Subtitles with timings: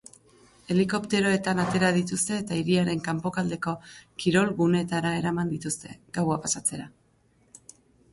[0.75, 3.73] Helikopteroetan atera dituzte eta hiriaren kanpoaldeko
[4.23, 6.89] kirol-guneetara eraman dituzte, gaua pasatzera.